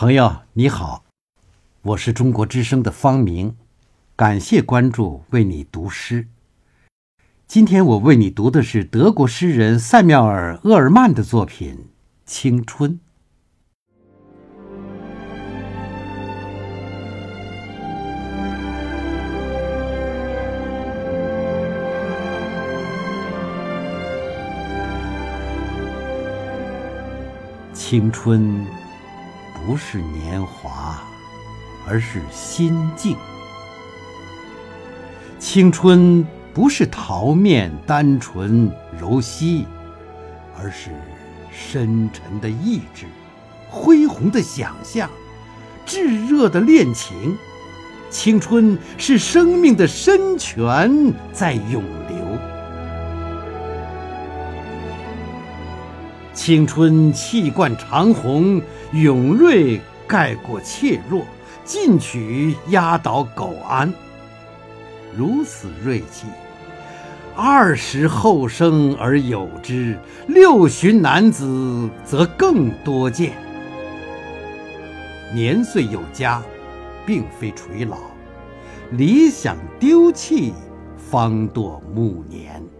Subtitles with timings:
[0.00, 1.04] 朋友你好，
[1.82, 3.54] 我是中国之声的方明，
[4.16, 6.26] 感谢关注，为你读诗。
[7.46, 11.74] 今天我为你读的是德国诗人塞缪尔·厄尔曼的作品
[12.24, 12.92] 《青春》。
[27.74, 28.79] 青春。
[29.66, 31.02] 不是年华，
[31.86, 33.14] 而是心境；
[35.38, 39.66] 青春不是桃面单纯柔细，
[40.58, 40.90] 而是
[41.52, 43.06] 深沉的意志、
[43.68, 45.08] 恢宏的想象、
[45.84, 47.36] 炙热的恋情。
[48.08, 51.84] 青春是生命的深泉在涌
[56.42, 58.62] 青春气贯长虹。
[58.94, 61.22] 勇锐盖过怯弱，
[61.66, 63.92] 进取压倒苟安。
[65.14, 66.26] 如此锐气，
[67.36, 73.34] 二十后生而有之，六旬男子则更多见。
[75.34, 76.42] 年岁有加，
[77.04, 77.98] 并非垂老；
[78.92, 80.54] 理想丢弃，
[80.96, 82.79] 方堕暮年。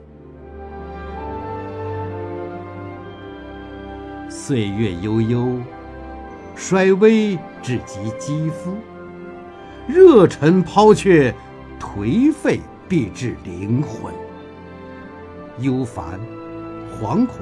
[4.30, 5.58] 岁月悠悠。
[6.54, 8.74] 衰微至及肌肤，
[9.88, 11.34] 热忱抛却，
[11.80, 14.12] 颓废必至灵魂。
[15.60, 16.20] 忧烦、
[16.90, 17.38] 惶恐、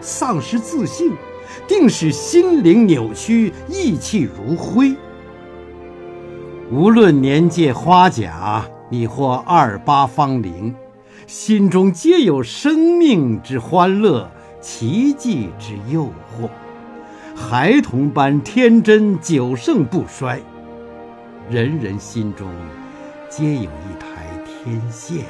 [0.00, 1.12] 丧失自信，
[1.66, 4.96] 定使心灵扭曲，意气如灰。
[6.70, 10.74] 无论年届花甲，你或二八芳龄，
[11.26, 16.48] 心中皆有生命之欢乐，奇迹之诱惑。
[17.36, 20.40] 孩童般天真久盛不衰，
[21.48, 22.48] 人人心中
[23.28, 25.24] 皆有一台天线。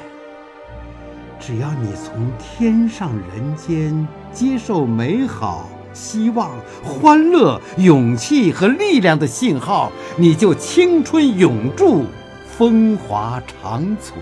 [1.38, 6.50] 只要你从天上人间接受美好、希望、
[6.82, 12.06] 欢乐、勇气和力量的信号，你就青春永驻，
[12.56, 14.18] 风华长存。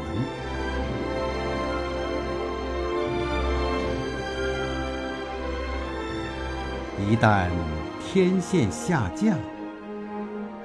[6.99, 7.49] 一旦
[8.01, 9.37] 天线下降，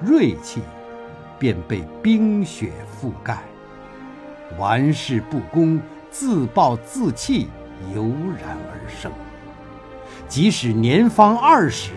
[0.00, 0.62] 锐气
[1.38, 3.42] 便被冰雪覆盖，
[4.58, 5.78] 玩世不恭、
[6.10, 7.48] 自暴自弃
[7.94, 8.04] 油
[8.40, 9.12] 然而生。
[10.26, 11.90] 即使年方二十，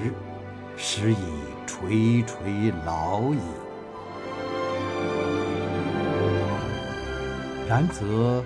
[0.75, 1.17] 时已
[1.65, 3.39] 垂垂老矣。
[7.69, 8.43] 然则，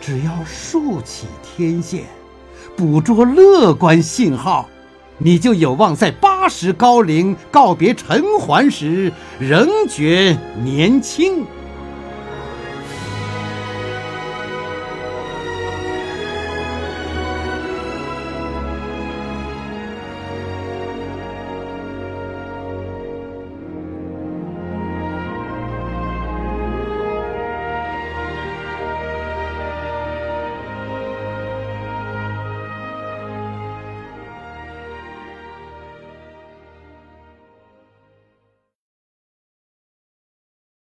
[0.00, 2.04] 只要竖起天线，
[2.76, 4.68] 捕捉乐观信号。
[5.22, 11.44] 你就有望在八十高龄告别尘寰时，仍觉年轻。